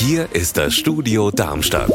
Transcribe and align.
Hier 0.00 0.32
ist 0.32 0.56
das 0.56 0.76
Studio 0.76 1.32
Darmstadt. 1.32 1.90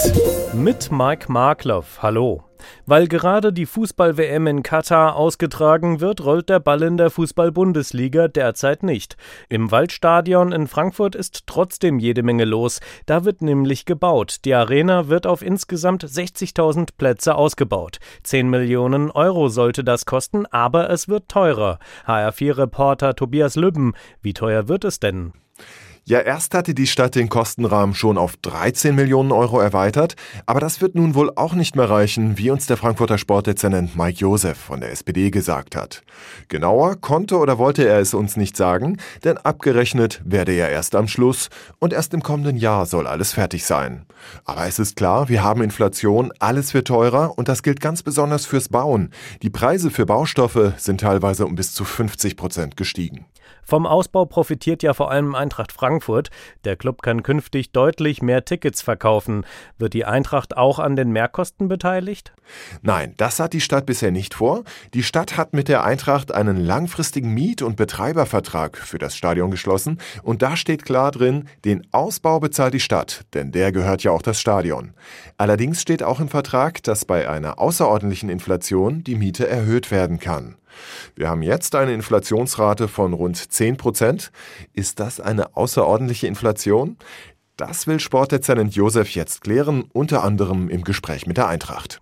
Mit 0.54 0.92
Mike 0.92 1.32
Markloff. 1.32 2.00
Hallo. 2.02 2.44
Weil 2.86 3.08
gerade 3.08 3.54
die 3.54 3.66
Fußball-WM 3.66 4.46
in 4.46 4.62
Katar 4.62 5.16
ausgetragen 5.16 6.02
wird, 6.02 6.22
rollt 6.26 6.50
der 6.50 6.60
Ball 6.60 6.84
in 6.84 6.98
der 6.98 7.10
Fußball-Bundesliga 7.10 8.28
derzeit 8.28 8.84
nicht. 8.84 9.16
Im 9.48 9.72
Waldstadion 9.72 10.52
in 10.52 10.68
Frankfurt 10.68 11.16
ist 11.16 11.48
trotzdem 11.48 11.98
jede 11.98 12.24
Menge 12.24 12.44
los. 12.44 12.82
Da 13.06 13.24
wird 13.24 13.42
nämlich 13.42 13.86
gebaut. 13.86 14.40
Die 14.44 14.54
Arena 14.54 15.08
wird 15.08 15.26
auf 15.26 15.42
insgesamt 15.42 16.04
60.000 16.04 16.90
Plätze 16.98 17.36
ausgebaut. 17.36 18.00
10 18.24 18.50
Millionen 18.50 19.12
Euro 19.12 19.48
sollte 19.48 19.86
das 19.86 20.06
kosten, 20.06 20.46
aber 20.48 20.90
es 20.90 21.08
wird 21.08 21.30
teurer. 21.30 21.80
HR4-Reporter 22.06 23.16
Tobias 23.16 23.56
Lübben. 23.56 23.94
Wie 24.22 24.34
teuer 24.34 24.68
wird 24.68 24.84
es 24.84 25.00
denn? 25.00 25.32
Ja, 26.06 26.20
erst 26.20 26.54
hatte 26.54 26.74
die 26.74 26.86
Stadt 26.86 27.16
den 27.16 27.30
Kostenrahmen 27.30 27.96
schon 27.96 28.18
auf 28.18 28.36
13 28.36 28.94
Millionen 28.94 29.32
Euro 29.32 29.62
erweitert, 29.62 30.16
aber 30.46 30.60
das 30.60 30.82
wird 30.82 30.96
nun 30.96 31.16
wohl 31.16 31.32
auch 31.38 31.54
nicht 31.54 31.78
mehr 31.78 31.90
reichen, 31.90 32.38
wie 32.38 32.52
uns 32.52 32.66
der 32.66 32.76
Frankfurter 32.76 33.18
Sportdezernent 33.18 33.96
Mike 33.96 34.20
Josef 34.20 34.58
von 34.58 34.82
der 34.82 34.92
SPD 34.92 35.32
gesagt 35.32 35.78
hat. 35.78 36.04
Genauer 36.50 36.98
konnte 36.98 37.38
oder 37.38 37.58
wollte 37.58 37.88
er 37.88 38.00
es 38.00 38.14
uns 38.14 38.36
nicht 38.36 38.58
sagen, 38.58 38.98
denn 39.24 39.38
abgerechnet 39.38 40.22
werde 40.26 40.52
er 40.52 40.72
erst 40.72 40.94
am 40.96 41.08
Schluss 41.08 41.50
und 41.80 41.94
erst 41.94 42.14
im 42.14 42.22
kommenden 42.22 42.58
Jahr 42.58 42.86
soll 42.86 43.08
alles 43.08 43.32
fertig 43.32 43.66
sein. 43.66 44.06
Aber 44.44 44.68
es 44.68 44.80
ist 44.80 44.98
klar, 44.98 45.30
wir 45.30 45.42
haben 45.42 45.64
Inflation, 45.64 46.34
alles 46.40 46.74
wird 46.74 46.90
teurer 46.90 47.38
und 47.38 47.48
das 47.48 47.64
gilt 47.64 47.80
ganz 47.80 48.04
besonders 48.04 48.46
fürs 48.46 48.68
Bauen. 48.68 49.12
Die 49.42 49.50
Preise 49.50 49.90
für 49.90 50.06
Baustoffe 50.06 50.74
sind 50.76 51.00
teilweise 51.00 51.46
um 51.46 51.56
bis 51.56 51.74
zu 51.74 51.86
50 51.86 52.36
Prozent 52.36 52.76
gestiegen. 52.76 53.26
Vom 53.66 53.86
Ausbau 53.86 54.26
profitiert 54.26 54.84
ja 54.84 54.94
vor 54.94 55.10
allem 55.10 55.36
Eintracht 55.36 55.72
Frankfurt. 55.94 56.30
Der 56.66 56.76
Club 56.76 57.02
kann 57.02 57.24
künftig 57.24 57.72
deutlich 57.72 58.22
mehr 58.22 58.46
Tickets 58.46 58.82
verkaufen. 58.82 59.46
Wird 59.78 59.94
die 59.94 60.06
Eintracht 60.06 60.58
auch 60.58 60.80
an 60.80 60.96
den 60.96 61.12
Mehrkosten 61.12 61.68
beteiligt? 61.68 62.34
Nein, 62.82 63.14
das 63.18 63.40
hat 63.40 63.54
die 63.54 63.62
Stadt 63.62 63.86
bisher 63.86 64.12
nicht 64.12 64.34
vor. 64.34 64.64
Die 64.94 65.04
Stadt 65.04 65.38
hat 65.38 65.54
mit 65.54 65.68
der 65.68 65.84
Eintracht 65.84 66.34
einen 66.34 66.58
langfristigen 66.58 67.34
Miet- 67.34 67.62
und 67.62 67.76
Betreibervertrag 67.76 68.78
für 68.78 68.98
das 68.98 69.16
Stadion 69.16 69.52
geschlossen 69.52 70.00
und 70.24 70.42
da 70.42 70.56
steht 70.56 70.84
klar 70.84 71.12
drin, 71.12 71.48
den 71.64 71.88
Ausbau 71.92 72.40
bezahlt 72.40 72.74
die 72.74 72.80
Stadt, 72.80 73.22
denn 73.34 73.52
der 73.52 73.72
gehört 73.72 74.04
ja 74.04 74.12
auch 74.12 74.22
das 74.22 74.40
Stadion. 74.40 74.94
Allerdings 75.38 75.82
steht 75.82 76.04
auch 76.04 76.20
im 76.20 76.28
Vertrag, 76.28 76.84
dass 76.84 77.06
bei 77.06 77.30
einer 77.30 77.60
außerordentlichen 77.60 78.30
Inflation 78.30 79.04
die 79.04 79.16
Miete 79.16 79.48
erhöht 79.48 79.92
werden 79.92 80.20
kann. 80.20 80.56
Wir 81.16 81.30
haben 81.30 81.42
jetzt 81.42 81.76
eine 81.76 81.94
Inflationsrate 81.94 82.88
von 82.88 83.14
rund 83.14 83.38
10 83.38 83.78
Prozent. 83.78 84.32
Ist 84.74 85.00
das 85.00 85.20
eine 85.20 85.56
außerordentliche 85.56 86.28
Inflation? 86.28 86.98
Das 87.58 87.86
will 87.86 88.00
Sportdezernent 88.00 88.76
Josef 88.76 89.12
jetzt 89.12 89.42
klären, 89.42 89.86
unter 89.94 90.24
anderem 90.24 90.70
im 90.70 90.84
Gespräch 90.84 91.28
mit 91.28 91.38
der 91.38 91.48
Eintracht. 91.48 92.02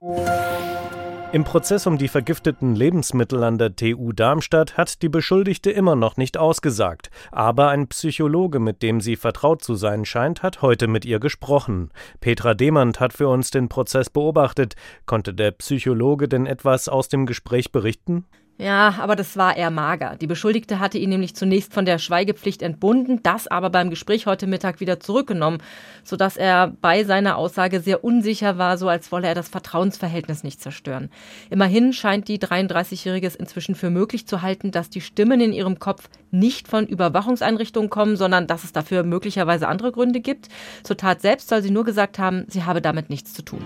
Im 1.34 1.46
Prozess 1.46 1.88
um 1.88 1.98
die 1.98 2.10
vergifteten 2.10 2.76
Lebensmittel 2.76 3.42
an 3.46 3.58
der 3.58 3.74
TU 3.74 4.12
Darmstadt 4.12 4.76
hat 4.76 5.02
die 5.02 5.08
Beschuldigte 5.08 5.72
immer 5.72 5.96
noch 5.96 6.18
nicht 6.18 6.38
ausgesagt. 6.38 7.10
Aber 7.32 7.70
ein 7.70 7.88
Psychologe, 7.88 8.60
mit 8.60 8.84
dem 8.84 9.00
sie 9.00 9.16
vertraut 9.16 9.64
zu 9.64 9.76
sein 9.76 10.04
scheint, 10.04 10.44
hat 10.44 10.62
heute 10.62 10.88
mit 10.88 11.06
ihr 11.06 11.22
gesprochen. 11.22 11.92
Petra 12.20 12.54
Demand 12.54 13.00
hat 13.00 13.14
für 13.14 13.30
uns 13.30 13.50
den 13.50 13.70
Prozess 13.70 14.10
beobachtet. 14.10 14.76
Konnte 15.06 15.34
der 15.34 15.52
Psychologe 15.52 16.28
denn 16.28 16.46
etwas 16.46 16.90
aus 16.90 17.08
dem 17.08 17.26
Gespräch 17.26 17.72
berichten? 17.72 18.26
Ja, 18.58 18.96
aber 19.00 19.16
das 19.16 19.38
war 19.38 19.58
eher 19.58 19.72
mager. 19.72 20.18
Die 20.22 20.28
Beschuldigte 20.28 20.80
hatte 20.80 21.00
ihn 21.00 21.10
nämlich 21.10 21.36
zunächst 21.36 21.74
von 21.74 21.84
der 21.84 21.98
Schweigepflicht 21.98 22.62
entbunden, 22.62 23.24
das 23.24 23.48
aber 23.48 23.72
beim 23.72 23.90
Gespräch 23.90 24.28
heute 24.28 24.46
Mittag 24.46 24.80
wieder 24.80 25.00
zurückgenommen, 25.00 25.64
sodass 26.04 26.38
er 26.38 26.72
bei 26.80 27.04
seiner 27.04 27.38
Aussage 27.38 27.80
sehr 27.80 28.04
unsicher 28.04 28.60
war, 28.60 28.78
so 28.78 28.88
als 28.88 29.12
wolle 29.12 29.28
er 29.28 29.34
das 29.34 29.50
Vertrauensverhältnis 29.50 30.44
nicht 30.44 30.62
zerstören. 30.62 31.10
Immerhin 31.50 31.92
scheint 31.92 32.28
die 32.28 32.38
33-Jährige 32.38 33.26
es 33.26 33.36
inzwischen 33.36 33.74
für 33.74 33.90
möglich 33.90 34.28
zu 34.28 34.44
halten, 34.44 34.70
dass 34.70 34.92
die 34.92 35.02
Stimmen 35.02 35.42
in 35.42 35.54
ihrem 35.54 35.80
Kopf 35.80 36.08
nicht 36.30 36.68
von 36.68 36.86
Überwachungseinrichtungen 36.86 37.90
kommen, 37.90 38.16
sondern 38.16 38.46
dass 38.46 38.64
es 38.64 38.74
dafür 38.74 39.02
möglicherweise 39.02 39.68
andere 39.68 39.92
Gründe 39.92 40.20
gibt. 40.20 40.50
Zur 40.84 40.98
Tat 40.98 41.22
selbst 41.22 41.50
soll 41.50 41.64
sie 41.64 41.72
nur 41.72 41.84
gesagt 41.84 42.20
haben, 42.20 42.46
sie 42.48 42.64
habe 42.64 42.82
damit 42.82 43.10
nichts 43.10 43.34
zu 43.34 43.42
tun. 43.42 43.62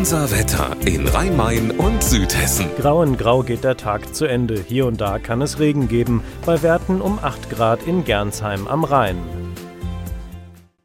Unser 0.00 0.30
Wetter 0.30 0.74
in 0.86 1.06
Rhein-Main 1.06 1.72
und 1.72 2.02
Südhessen. 2.02 2.70
Grau 2.78 3.02
in 3.02 3.18
Grau 3.18 3.42
geht 3.42 3.64
der 3.64 3.76
Tag 3.76 4.14
zu 4.14 4.24
Ende. 4.24 4.64
Hier 4.66 4.86
und 4.86 4.98
da 4.98 5.18
kann 5.18 5.42
es 5.42 5.58
Regen 5.58 5.88
geben, 5.88 6.22
bei 6.46 6.62
Werten 6.62 7.02
um 7.02 7.18
8 7.18 7.50
Grad 7.50 7.82
in 7.82 8.06
Gernsheim 8.06 8.66
am 8.66 8.84
Rhein. 8.84 9.18